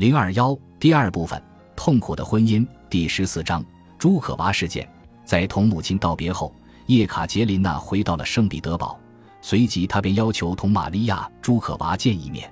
[0.00, 1.38] 零二幺第二部分：
[1.76, 3.62] 痛苦的婚姻第十四章：
[3.98, 4.88] 朱可娃事件。
[5.26, 6.54] 在同母亲道别后，
[6.86, 8.98] 叶卡捷琳娜回到了圣彼得堡，
[9.42, 12.50] 随即她便要求同玛利亚·朱可娃见一面。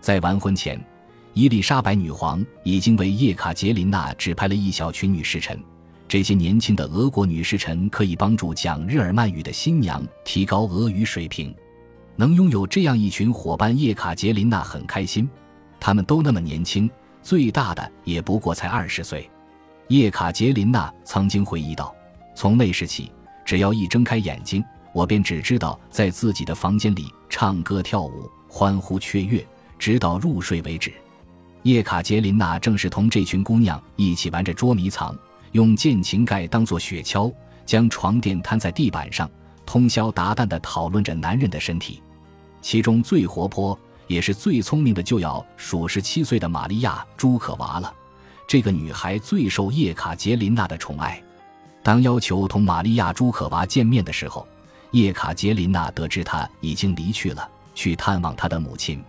[0.00, 0.84] 在完婚前，
[1.32, 5.56] 伊丽莎白女皇已经为叶卡捷琳娜指派了一小群女侍臣。
[6.08, 11.54] 这些年轻的俄国女侍臣可以帮助讲日耳曼语的新娘提高俄语水平。
[12.16, 15.30] 能拥有这样一群伙伴，叶卡捷琳娜很开心。
[15.80, 16.88] 他们都那么年轻，
[17.22, 19.28] 最大的也不过才二十岁。
[19.88, 21.92] 叶卡捷琳娜曾经回忆道
[22.36, 23.10] ：“从那时起，
[23.44, 24.62] 只要一睁开眼睛，
[24.92, 29.44] 我便只知道在自己的房间里唱歌跳舞、欢呼雀跃，
[29.78, 30.92] 直到入睡为止。”
[31.64, 35.16] 叶卡捷琳娜正是同这群姑娘一起玩着捉迷藏。
[35.52, 37.34] 用剑琴盖当做雪橇，
[37.66, 39.28] 将床垫摊在地板上，
[39.66, 42.00] 通宵达旦地讨论着男人的身体。
[42.62, 43.76] 其中最活泼
[44.10, 47.94] 也是最聪明的，就要数十七岁的玛利亚·朱可娃了。
[48.44, 51.22] 这个女孩最受叶卡捷琳娜的宠爱。
[51.80, 54.44] 当要求同玛利亚·朱可娃见面的时候，
[54.90, 59.00] 叶卡捷琳娜得知她已经离去了，去探望她的母亲。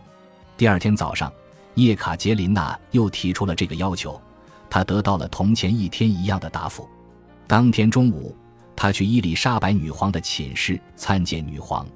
[0.56, 1.34] 第二天早上，
[1.74, 4.22] 叶卡捷琳娜又提出了这个要求。
[4.70, 6.88] 她得到了同前一天一样的答复。
[7.48, 8.38] 当天中午，
[8.76, 11.88] 她去伊丽莎白女皇的寝室参见女皇。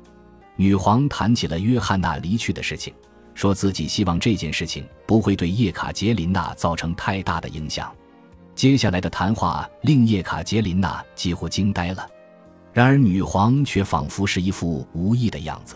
[0.58, 2.94] 女皇谈起了约翰娜离去的事情，
[3.34, 7.94] 说自己希望这件事情不会对叶卡捷琳娜造成太大的影响。
[8.56, 12.08] 接下来的谈话令叶卡捷琳娜几乎惊呆了，
[12.72, 15.75] 然而女皇却仿佛是一副无意的样子。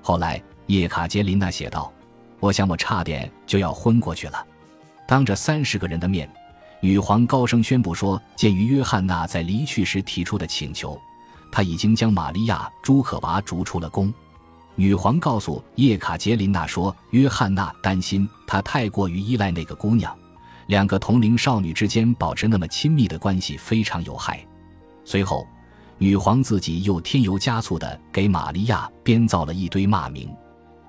[0.00, 1.92] 后来，叶卡捷琳娜写道
[2.38, 4.46] ：“我想我差点就要昏过去了。”
[5.08, 6.30] 当着三十个人的面，
[6.80, 10.96] 女皇高声宣布说：“鉴于约翰娜在离去时提出的请求，
[11.54, 14.12] 他已经将玛利亚·朱可娃逐出了宫。”
[14.74, 20.12] 女皇告诉叶卡捷琳娜说：“约翰娜担心她太过于依赖那个姑娘，
[20.66, 24.44] 两个同龄少女之间保持那么亲密的关系非常有害。”
[25.06, 25.46] 随后，
[25.96, 30.28] 女皇自己又添油加醋地给玛利亚编造了一堆骂名。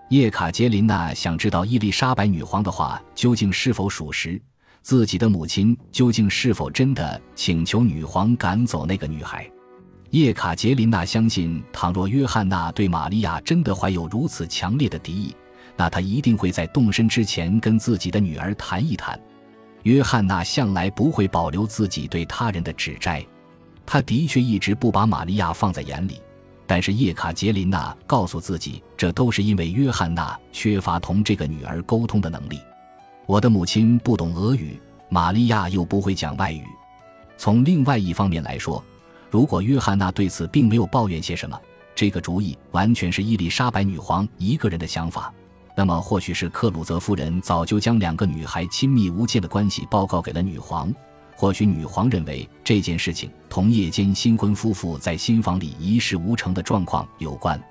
[0.10, 4.42] 叶卡捷琳娜想知道伊丽莎白女皇的话究竟是否属实，
[4.82, 9.48] 自己的母亲究竟是否真的请求女皇赶走那个女孩。
[10.16, 15.36] 叶卡捷琳娜相信，倘若约翰娜对玛利亚真的怀有如此强烈的敌意，
[15.76, 19.20] 那她一定会在动身之前跟自己的女儿谈一谈。
[19.84, 23.26] 约翰娜向来不会保留自己对他人的指摘，
[23.86, 26.22] 他的确一直不把玛利亚放在眼里。
[26.66, 32.58] 但是叶卡捷琳娜告诉自己，这都是因为约翰娜缺乏同这个女儿沟通的能力。
[33.26, 36.64] 我的母亲不懂俄语，玛利亚又不会讲外语。
[37.38, 38.82] 从另外一方面来说，
[39.36, 41.60] 如果约翰娜对此并没有抱怨些什么，
[41.94, 45.34] 这个主意完全是伊丽莎白女皇一个人的想法，
[45.76, 50.90] 那么或许是克鲁泽夫人早就将两个女孩亲密无间的关系报告给了女皇。
[51.36, 57.62] 或许女皇认为这件事情同夜间新婚夫妇在新房里一事无成的状况有关，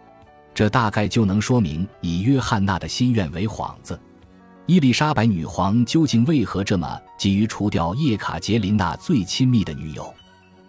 [0.53, 3.99] 这大概就能说明以约翰娜的心愿为幌子，
[4.67, 10.13] 伊丽莎白女皇究竟为何这么急于除掉叶卡捷琳娜最亲密的女友？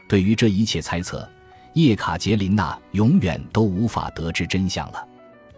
[0.08, 1.28] 对于这一切猜测，
[1.74, 5.08] 叶卡捷琳娜永远都无法得知真相了。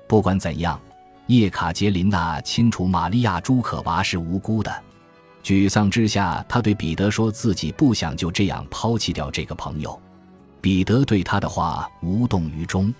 [0.08, 0.80] 不管怎样，
[1.28, 4.74] 叶卡捷琳娜清楚玛利亚·朱可娃是无辜的。
[5.44, 9.98] 沮丧之下，他对彼得说：“自己不想就这样抛弃掉这个朋友。”
[10.60, 12.94] 彼得对他的话无动于衷。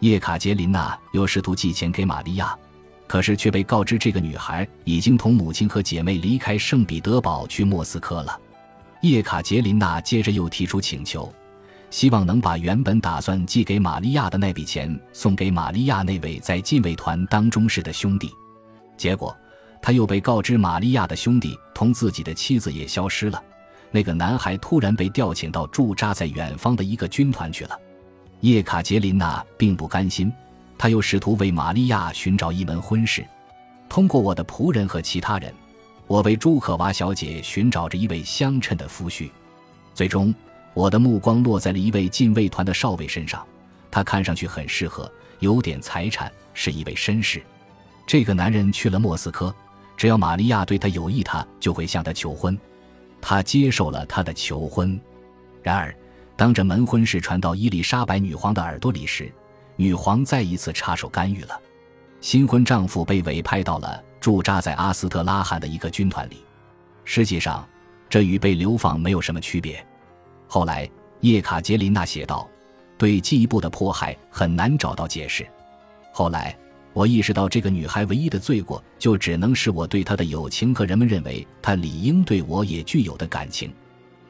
[0.00, 2.56] 叶卡捷琳娜又试图寄钱给玛利亚，
[3.06, 8.40] 可是却被告知这个女孩已经同母亲和姐妹离开圣彼得堡去莫斯科了。
[9.02, 11.32] 叶卡捷琳娜接着又提出请求，
[11.90, 18.30] 希望能把原本打算寄给玛利亚的那笔钱送给玛利亚那位在禁卫团当中士的兄弟。
[18.96, 19.36] 结果。
[19.84, 23.42] 他又被告知，玛利亚的兄弟同自己的妻子也消失了。
[23.90, 27.76] 那个男孩突然被调遣到驻扎在远方的一个军团去了。
[28.42, 30.32] 叶卡捷琳娜并不甘心，
[30.78, 33.26] 他又试图为玛利亚寻找一门婚事。
[33.88, 35.52] 通过我的仆人和其他人，
[36.12, 39.30] 我为朱可娃小姐寻找着一位相称的夫婿。
[39.94, 40.34] 最终，
[40.74, 43.42] 我的目光落在了一位禁卫团的少尉身上，
[43.90, 47.42] 他看上去很适合，有点财产，是一位绅士。
[48.06, 49.54] 这个男人去了莫斯科。
[49.96, 52.58] 只要玛利亚对他有意，他就会向他求婚。
[53.18, 55.00] 他接受了他的求婚。
[55.62, 55.96] 然而，
[56.36, 59.32] 当这门婚事传到伊丽莎白女皇的耳朵里时，
[59.76, 61.58] 女皇再一次插手干预了。
[62.22, 66.44] 新婚丈夫被委派到了驻扎在阿斯特拉罕的一个军团里。
[67.04, 67.68] 实际上，
[68.08, 69.84] 这与被流放没有什么区别。
[70.46, 70.88] 后来，
[71.20, 72.48] 叶卡捷琳娜写道
[72.96, 75.46] ：“对进一步的迫害很难找到解释。”
[76.10, 76.56] 后来。
[76.94, 83.72] 我意识到这个女孩唯一的罪过，就只能是我对她的友情和人们认为她理应对我也具有的感情。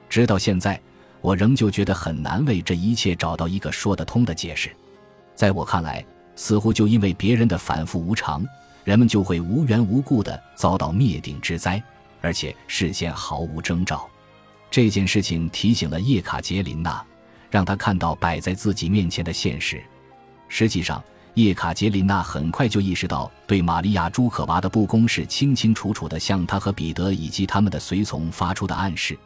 [0.09, 0.81] 直到现在，
[1.21, 4.71] 我仍旧觉得很难为这一切找到一个说得通的解释。
[5.35, 8.45] 在我看来，似乎就因为别人的反复无常，
[8.85, 11.83] 人们就会无缘无故地遭到灭顶之灾，
[12.21, 14.09] 而且事先毫无征兆。
[14.71, 17.05] 这件事情提醒了叶卡捷琳娜，
[17.51, 19.83] 让她看到摆在自己面前的现实。
[20.49, 21.03] 实际上，
[21.35, 29.19] 叶卡捷琳娜很快就意识到，对玛利亚·朱可娃的不公是清清楚楚地向她和彼得以及他们的随从发出的暗示。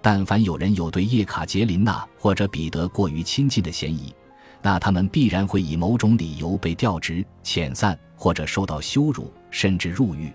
[0.00, 4.12] 但凡有人有对叶卡捷琳娜或者彼得过于亲近的嫌疑，
[4.62, 10.32] 那他们必然会以某种理由被调职、遣散或者受到羞辱，甚至入狱。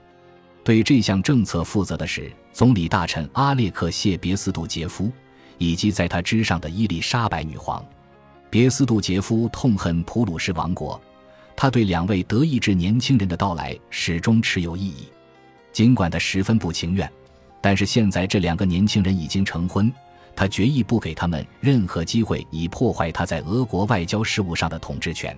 [0.63, 5.09] 对这项政策负责的是总理大臣阿列克谢别斯杜杰夫，
[5.57, 7.83] 以及在他之上的伊丽莎白女皇。
[8.49, 10.99] 别斯杜杰夫痛恨普鲁士王国。
[11.55, 15.07] 他对两位德意志年轻人的到来始终持有异议，
[15.71, 17.11] 尽管他十分不情愿，
[17.59, 19.91] 但是现在这两个年轻人已经成婚，
[20.37, 25.35] 他决意不给他们任何机会以破坏他在俄国外交事务上的统治权。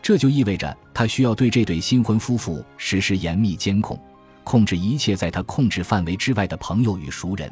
[0.00, 3.98] 这就意味着他需要对这对新婚夫妇实施严密监控，
[4.44, 7.50] 控制一切在他控制范围之外的朋友与熟人，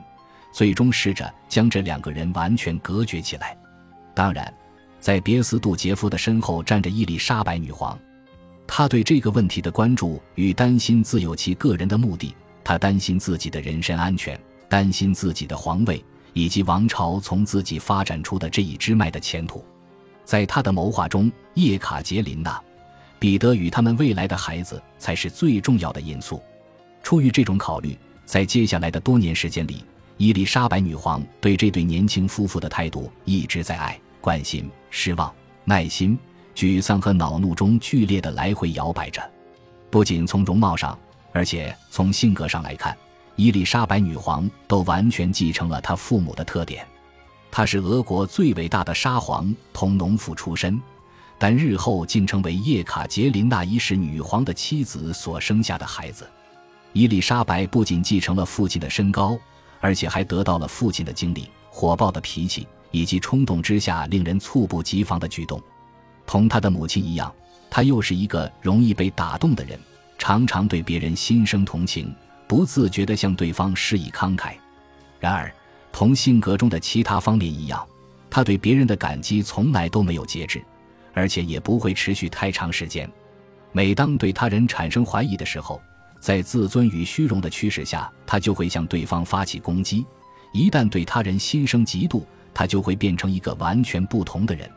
[0.52, 3.56] 最终试着将这两个人完全隔绝起来。
[4.14, 4.54] 当然。
[5.00, 7.98] 在别斯杜杰夫的身后站着伊丽莎白女皇，
[8.66, 12.34] 她对这个问题的关注与担心自有其个人的目的。
[12.64, 16.02] 她担心自己的人身安全，担心自己的皇位
[16.34, 19.64] 以及王朝从自己发展出的这一支脉的前途。
[20.24, 22.60] 在他的谋划中，叶卡捷琳娜、
[23.18, 26.42] 彼得与他们未来的孩子才是最重要的因素。
[27.02, 29.84] 出于这种考虑，在接下来的多年时间里，
[30.16, 33.98] 伊丽莎白女皇对这对年轻夫妇的态度一直在爱。
[34.20, 35.30] 关心、失望、
[35.64, 36.18] 耐心、
[36.54, 39.22] 沮丧和恼怒中剧烈的来回摇摆着。
[39.90, 40.98] 不仅从容貌上，
[41.30, 42.96] 而且从性格上来看，
[43.36, 46.86] 伊丽莎白女皇都完全继承了她父母的特点。
[47.50, 50.80] 她是俄国最伟大的沙皇，同农妇出身，
[51.38, 56.28] 但日后竟成为叶卡捷琳娜一世女皇的妻子所生下的孩子。
[56.92, 59.38] 伊丽莎白不仅继承了父亲的身高，
[59.80, 62.66] 而且还得到了父亲的经历：火爆的脾气。
[62.94, 65.60] 以及冲动之下令人猝不及防的举动，
[66.24, 67.34] 同他的母亲一样，
[67.68, 69.76] 他又是一个容易被打动的人，
[70.16, 72.14] 常常对别人心生同情，
[72.46, 74.54] 不自觉地向对方施以慷慨。
[75.18, 75.52] 然而，
[75.92, 77.86] 同性格中的其他方面一样，
[78.28, 80.62] 他对别人的感激从来都没有节制，
[81.12, 83.10] 而且也不会持续太长时间。
[83.72, 85.80] 每当对他人产生怀疑的时候，
[86.20, 90.04] 在自尊与虚荣的驱使下，他就会向对方发起攻击。
[90.52, 94.70] 一旦对他人心生嫉妒，他就会变成一个完全不同的人。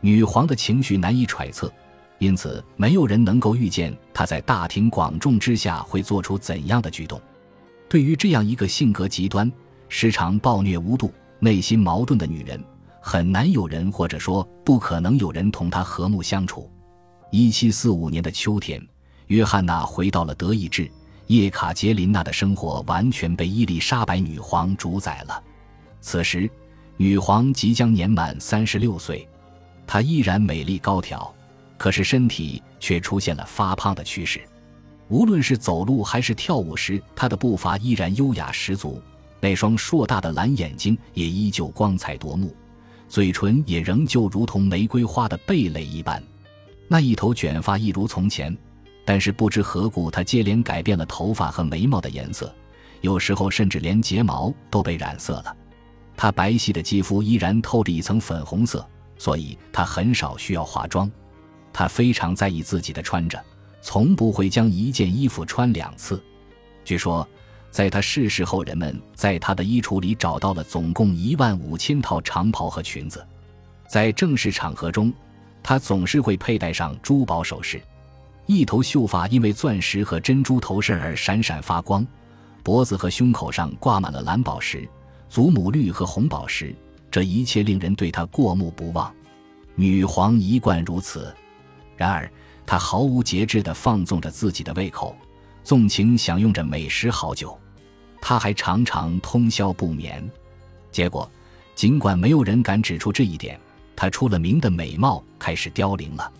[0.00, 1.70] 女皇的情绪难以揣测，
[2.20, 7.20] 因此没有人能够预见她在大庭广众之下会做出怎样的举动。
[7.88, 9.50] 对于这样一个性格极端、
[9.88, 12.62] 时常暴虐无度、内心矛盾的女人，
[13.00, 16.70] 很难有人或者说不可能有人同她和睦相处。
[17.32, 18.80] 一七四五年的秋天，
[19.26, 20.88] 约翰娜回到了德意志，
[21.26, 25.42] 叶卡捷琳娜的生活完全被伊丽莎白女皇主宰了。
[26.00, 26.48] 此时。
[26.96, 29.26] 女皇即将年满三十六岁，
[29.86, 31.34] 她依然美丽高挑，
[31.80, 34.38] 可是身体却出现了发胖的趋势。
[35.08, 39.00] 无论是走路还是跳舞时，她的步伐依然优雅十足，
[39.40, 42.54] 那双硕大的蓝眼睛也依旧光彩夺目，
[43.08, 46.22] 嘴唇也仍旧如同玫瑰花的蓓蕾一般。
[46.86, 48.54] 那一头卷发一如从前，
[49.06, 52.54] 但是不知何故，她接连改变了头发和眉毛的颜色，
[53.00, 55.56] 有时候甚至连睫毛都被染色了。
[56.14, 61.10] 她白皙的肌肤依然透着一层粉红色，所以她很少需要化妆。
[61.72, 63.42] 她非常在意自己的穿着，
[63.80, 66.22] 从不会将一件衣服穿两次。
[66.84, 67.26] 据说，
[67.70, 73.24] 在她逝世后，人们在她的衣橱里找到了总共一万五千套长袍和裙子。
[73.88, 75.12] 在正式场合中，
[75.62, 77.80] 她总是会佩戴上珠宝首饰，
[78.46, 82.06] 一头秀发因为钻石和珍珠头饰而闪闪发光，
[82.62, 84.88] 脖子和胸口上挂满了蓝宝石。
[85.28, 86.74] 祖母绿和红宝石，
[87.08, 89.14] 这一切令人对她过目不忘。
[89.76, 91.32] 女皇一贯如此，
[92.00, 92.32] 然而
[92.64, 95.14] 他毫无节制地放纵着自己的胃口，
[95.62, 97.60] 纵情享用着美食好酒。
[98.22, 100.26] 他还常常通宵不眠。
[100.90, 101.30] 结果，
[101.74, 103.60] 尽管没有人敢指出这一点，
[103.94, 106.32] 他出了名的美貌开始凋零了。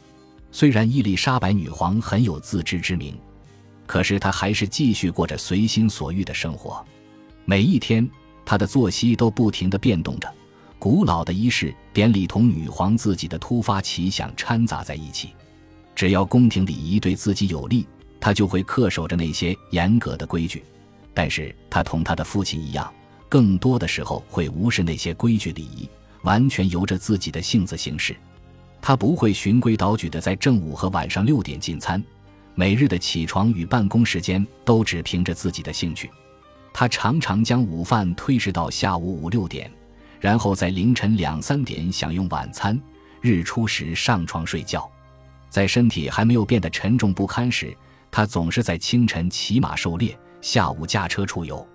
[0.51, 3.15] 虽然伊丽莎白女皇很有自知之明，
[3.87, 6.83] 可是她还是继续过着随心所欲的生活，
[7.45, 8.09] 每一天。
[8.47, 10.33] 她的作息都不停地变动着，
[10.79, 15.35] 古老的仪式典礼同女皇自己的突发奇想掺杂在一起。
[16.01, 17.87] 只要宫廷礼仪对自己有利，
[18.19, 20.65] 他就会恪守着那些严格的规矩。
[21.13, 22.91] 但是他同他的父亲一样，
[23.29, 25.87] 更多的时候会无视那些规矩礼仪，
[26.23, 28.17] 完全由着自己的性子行事。
[28.81, 32.03] 他不会循规蹈矩的在正午和晚上六点进餐，
[32.55, 36.11] 每日的起床与办公时间都只凭着自己的兴趣。
[36.73, 39.71] 他常常将午饭推迟到下午五六点，
[40.19, 42.81] 然后在凌晨两三点享用晚餐，
[43.21, 44.91] 日出时上床睡觉。
[45.51, 47.77] 在身体还没有变得沉重不堪时，
[48.11, 51.67] 他总是在清晨骑马狩猎，下午驾车出游。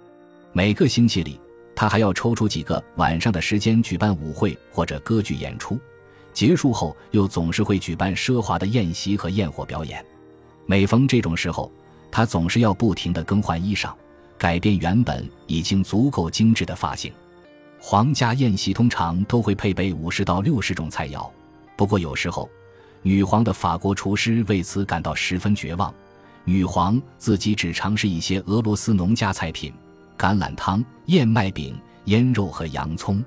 [0.54, 1.40] 每个星期里，
[1.76, 5.78] 他还要抽出几个晚上的时间举办舞会或者歌剧演出。
[6.32, 10.04] 结束后，又总是会举办奢华的宴席和焰火表演。
[10.66, 11.72] 每逢这种时候，
[12.10, 13.94] 他总是要不停地更换衣裳，
[14.38, 17.12] 改变原本已经足够精致的发型。
[17.80, 21.30] 皇家宴席通常都会配备五十到六十种菜肴，
[21.78, 22.50] 不过有时候，
[23.08, 25.94] 女皇的法国厨师为此感到十分绝望。
[26.44, 29.72] 女皇自己只尝试一些俄罗斯农家菜品：
[30.18, 33.24] 橄榄汤、燕麦饼、腌肉和洋葱。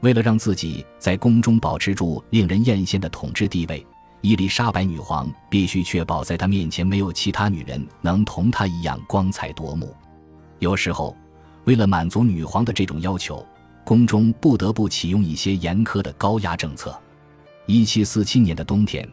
[0.00, 3.86] 为了让自己在宫中保持住令人艳羡的统治地位，
[4.22, 9.94] 伊丽莎白女皇必须确保在她面前没有其他女人能同她一样光彩夺目。
[10.60, 11.14] 有时候，
[11.64, 13.46] 为了满足女皇的这种要求，
[13.84, 16.98] 宫中不得不启用一些严苛的高压政策。
[17.70, 19.08] 1747年的冬天，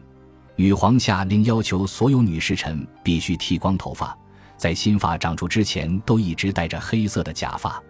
[0.56, 4.18] 女皇下令要求所有女侍臣必须剃光头发，
[4.56, 7.80] 在新发长出之前都一直戴着黑色的假发。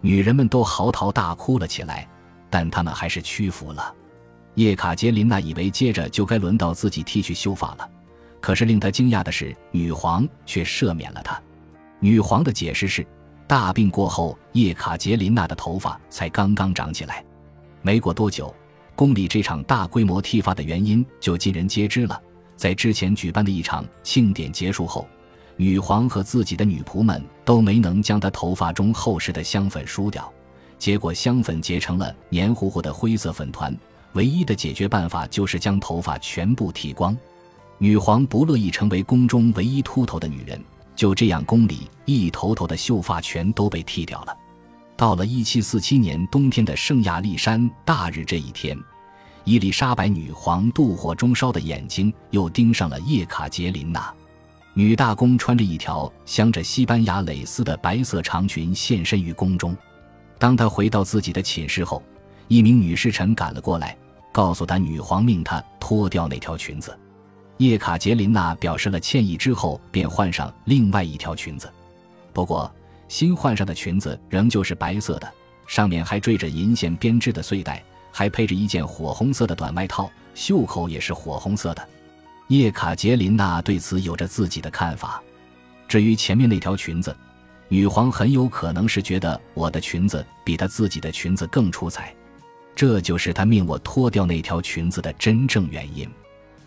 [0.00, 2.08] 女人们都嚎啕大哭了起来。
[2.50, 3.94] 但他们还是屈服了。
[4.54, 7.86] 叶卡捷琳娜以为接着就该轮到自己剃去秀发了，
[8.40, 11.38] 可是令她惊讶的是，女皇却赦免了她。
[12.00, 13.06] 女皇的解释是，
[13.46, 17.22] 大病过后，叶卡捷琳娜的头发才刚刚长起来。
[17.82, 18.54] 没过多久，
[18.98, 22.20] 宫里这场大规模剃发的原因就尽人皆知了。
[22.56, 25.06] 在之前举办的一场庆典结束后，
[25.56, 30.28] 女皇和自己的女仆们都没能将她头发中厚实的香粉梳掉。
[30.80, 33.72] 结果香粉结成了黏糊糊的灰色粉团，
[34.14, 37.16] 唯一的解决办法就是将头发全部剃光。
[37.78, 40.60] 女皇不乐意成为宫中唯一秃头的女人，
[40.96, 44.36] 就这样，宫里一头头的秀发全都被剃掉了。
[44.98, 48.76] 到了1747年冬天的圣亚历山大日这一天，
[49.44, 54.12] 伊丽莎白女皇妒火中烧的眼睛又盯上了叶卡捷琳娜。
[54.74, 59.76] 女大公穿着一条镶着西班牙蕾丝的白色长裙现身于宫中。
[60.36, 62.02] 当她回到自己的寝室后，
[62.48, 63.96] 一名女侍臣赶了过来，
[64.32, 66.98] 告诉她女皇命她脱掉那条裙子。
[67.58, 71.72] 叶卡捷琳娜表示了歉意之后，便换上另外一条裙子。
[72.32, 72.72] 不过，
[73.08, 75.32] 新换上的裙子仍旧是白色的，
[75.66, 81.88] 上面还缀着银线编织的穗带，还配着一件火红色的短外套，袖口也是火红色的。
[82.48, 85.22] 叶卡捷琳娜对此有着自己的看法。
[85.86, 87.14] 至于前面那条裙子，
[87.68, 92.14] 女皇很有可能是觉得我的裙子比她自己的裙子更出彩，
[92.74, 96.08] 这就是她命我脱掉那条裙子的真正原因。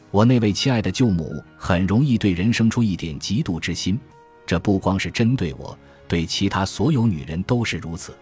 [0.09, 3.99] 我那位亲爱的舅母很容易对人生出一点嫉妒之心，
[4.45, 5.77] 这不光是针对我，
[6.11, 8.13] 对其他所有女人都是如此。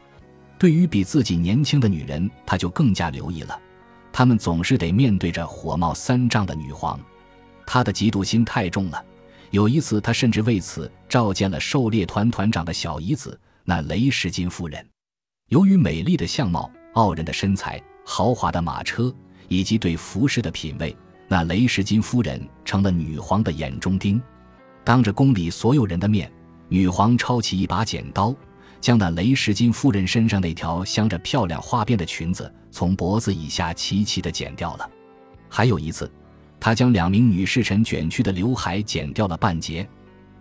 [0.59, 3.59] 对于比自己年轻的女人，他就更加留意了。
[4.13, 6.99] 他们总是得面对着火冒三丈的女皇，
[7.65, 9.03] 他的嫉妒心太重了。
[9.49, 14.87] 有一次，他甚至为此召见了狩猎团团长的小姨子那雷什金夫人。
[15.47, 19.11] 由于美丽的相貌、傲人的身材、豪华的马车
[19.47, 20.95] 以及对服饰的品味，
[21.27, 24.21] 那雷什金夫人成了女皇的眼中钉。
[24.83, 26.31] 当着宫里所有人的面，
[26.69, 28.33] 女皇抄起一把剪刀，
[28.79, 34.89] 将那雷什金夫人身上那条镶着漂亮花边的裙子从脖子以下齐齐地剪掉了。
[35.49, 36.09] 还有一次。
[36.61, 39.87] 他将两名女侍臣卷曲的刘海剪掉了半截，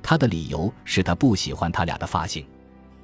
[0.02, 2.44] 他的理由是他不喜欢他俩的发型。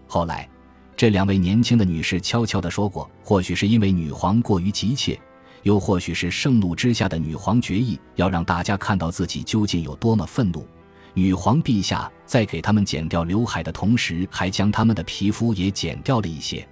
[0.08, 0.48] 后来，
[0.96, 5.16] 这两位年轻的女士悄悄地说过，或许是因为女皇过于急切，
[5.62, 10.66] 又或许是盛怒之下的女皇决意要让大家看到自己究竟有多么愤怒。
[11.14, 16.66] 女皇陛下在给他们剪掉刘海的同时，还将他们的皮肤也剪掉了一些。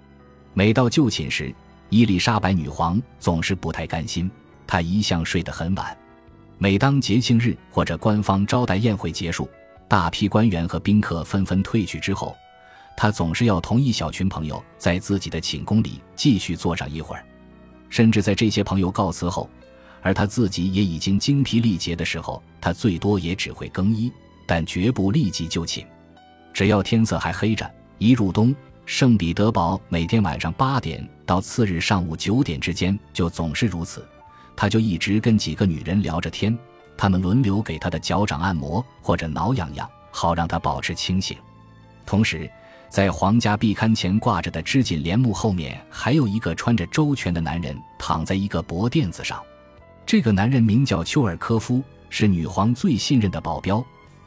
[0.52, 1.54] 每到就寝时，
[1.88, 4.30] 伊丽莎白女皇总是不太甘心，
[4.66, 5.96] 她一向睡得很晚。
[6.58, 9.48] 每当节庆日或者官方招待宴会结束，
[9.88, 12.36] 大批官员和宾客纷纷退去之后，
[12.96, 17.24] 他总是要同一小群朋友在自己的寝宫里继续坐上一会儿。
[17.88, 19.48] 甚至在这些朋友告辞后，
[20.02, 24.10] 而他自己也已经精疲力竭的时候，他最多也只会更衣，
[24.46, 25.86] 但绝不立即就寝。
[26.52, 34.06] 只要天色还黑着，一入冬，圣彼得堡每天晚上八点到次日上午九点之间就总是如此。
[34.54, 36.56] 他就一直跟几个女人聊着天，
[36.96, 41.36] 他们轮流给他的脚掌按摩或者挠痒痒，好让他保持清醒。
[42.04, 42.50] 同时，
[42.90, 49.42] 在皇家壁龛前挂着的织锦帘幕后面，还有一个穿着周全的男人躺在一个薄垫子上。
[50.04, 53.82] 这个男人名叫丘尔科夫，是女皇最信任的保镖。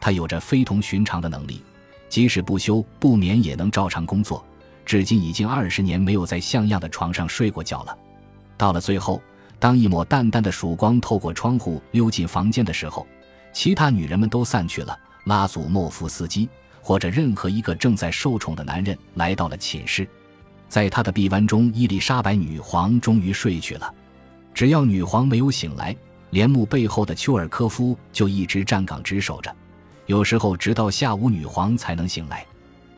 [0.05, 1.63] 他有着非同寻常的能力，
[2.09, 4.45] 即使不休不眠也能照常工作。
[4.85, 7.97] 至今已经二十年没有在像样的床上睡过觉了。
[8.55, 9.19] 到了最后，
[9.57, 13.07] 当一抹淡淡的曙光透过窗户溜进房间的时候，
[13.51, 14.95] 其他女人们都散去了。
[15.23, 16.47] 拉祖莫夫斯基。
[16.83, 20.07] 或者任何一个正在受宠的男人来到了寝室，
[20.69, 23.91] 在他的臂弯中，伊丽莎白女皇终于睡去了。
[24.53, 25.95] 只要女皇没有醒来，
[26.29, 29.51] 帘幕背后的丘尔科夫就一直站岗值守着，
[30.05, 32.45] 有时候直到下午女皇才能醒来。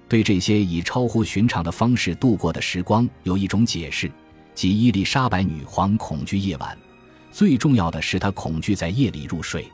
[0.10, 4.10] 对这些以超乎寻常的方式度过的时光，有一种解释，
[4.56, 6.78] 即伊丽莎白女皇恐惧夜晚，
[7.32, 9.70] 最重要的是她恐惧在夜里入睡。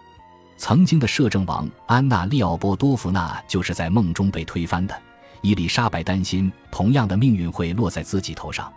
[0.58, 5.00] 曾经的摄政王安娜·利奥波多夫娜就是在梦中被推翻的。
[5.42, 8.72] 伊丽莎白担心同样的命运会落在自己头上，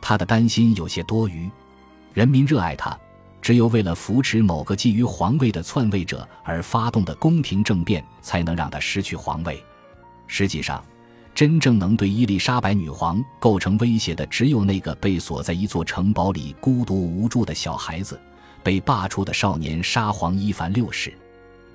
[0.00, 1.50] 她的担心有些多余。
[2.12, 2.96] 人民热爱她，
[3.42, 9.62] 只有为了扶持某个觊觎皇位的篡位者而发动的宫廷政变，才能让她失去皇位。
[10.28, 10.82] 实际上，
[11.34, 18.18] 真正能对伊丽莎白女皇构成威胁的，只有那个被锁在一座城堡里孤独无助的小孩子。
[18.62, 21.12] 被罢黜的少年沙皇伊凡六世，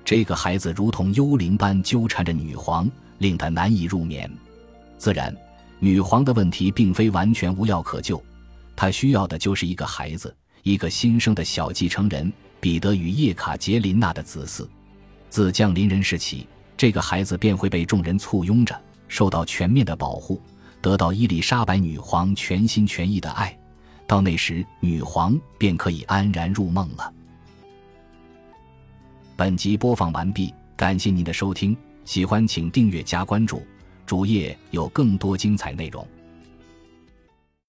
[0.06, 4.30] 这个孩子如同幽灵般纠缠着女皇，令她难以入眠。
[4.96, 5.36] 自然，
[5.80, 8.22] 女皇的问题并非完全无药可救，
[8.74, 10.34] 她需要的就是一个孩子，
[10.68, 14.68] 一个新生的小继承人——彼得与叶卡捷琳娜的子嗣。
[15.30, 16.46] 自降临人世起，
[16.76, 20.38] 这个孩子便会被众人簇拥着，受到全面的保护，
[20.82, 23.58] 得到伊丽莎白女皇全心全意的爱。
[24.06, 27.14] 到那时，女皇便可以安然入梦了。
[29.36, 33.62] 本集播放完毕，感谢您的收听，喜欢请订阅加关注，
[34.04, 36.06] 主页有更多精彩内容。